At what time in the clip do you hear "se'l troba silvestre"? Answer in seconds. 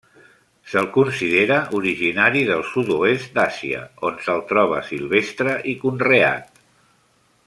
4.29-5.55